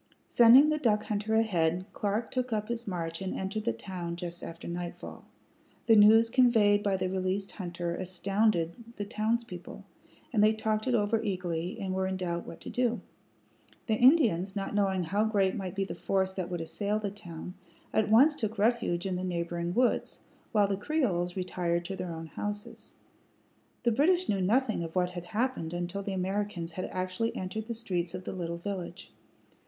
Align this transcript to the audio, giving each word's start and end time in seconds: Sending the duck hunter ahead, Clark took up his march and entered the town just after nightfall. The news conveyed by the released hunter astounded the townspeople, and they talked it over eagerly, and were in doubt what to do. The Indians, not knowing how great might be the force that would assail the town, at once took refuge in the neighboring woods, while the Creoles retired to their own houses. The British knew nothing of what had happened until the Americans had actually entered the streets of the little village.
Sending 0.27 0.69
the 0.69 0.79
duck 0.79 1.03
hunter 1.03 1.35
ahead, 1.35 1.85
Clark 1.93 2.31
took 2.31 2.51
up 2.51 2.69
his 2.69 2.87
march 2.87 3.21
and 3.21 3.35
entered 3.35 3.65
the 3.65 3.71
town 3.71 4.15
just 4.15 4.41
after 4.41 4.67
nightfall. 4.67 5.23
The 5.85 5.95
news 5.95 6.27
conveyed 6.27 6.81
by 6.81 6.97
the 6.97 7.07
released 7.07 7.51
hunter 7.51 7.93
astounded 7.93 8.73
the 8.95 9.05
townspeople, 9.05 9.85
and 10.33 10.43
they 10.43 10.53
talked 10.53 10.87
it 10.87 10.95
over 10.95 11.21
eagerly, 11.21 11.77
and 11.79 11.93
were 11.93 12.07
in 12.07 12.17
doubt 12.17 12.47
what 12.47 12.59
to 12.61 12.69
do. 12.71 12.99
The 13.85 13.93
Indians, 13.93 14.55
not 14.55 14.73
knowing 14.73 15.03
how 15.03 15.23
great 15.23 15.55
might 15.55 15.75
be 15.75 15.85
the 15.85 15.93
force 15.93 16.33
that 16.33 16.49
would 16.49 16.61
assail 16.61 16.97
the 16.97 17.11
town, 17.11 17.53
at 17.93 18.09
once 18.09 18.35
took 18.35 18.57
refuge 18.57 19.05
in 19.05 19.17
the 19.17 19.23
neighboring 19.23 19.71
woods, 19.71 20.19
while 20.51 20.67
the 20.67 20.77
Creoles 20.77 21.35
retired 21.35 21.85
to 21.85 21.95
their 21.95 22.11
own 22.11 22.25
houses. 22.25 22.95
The 23.83 23.91
British 23.91 24.27
knew 24.27 24.41
nothing 24.41 24.83
of 24.83 24.95
what 24.95 25.11
had 25.11 25.25
happened 25.25 25.73
until 25.73 26.01
the 26.01 26.13
Americans 26.13 26.71
had 26.71 26.85
actually 26.85 27.35
entered 27.35 27.67
the 27.67 27.75
streets 27.75 28.15
of 28.15 28.23
the 28.23 28.33
little 28.33 28.57
village. 28.57 29.11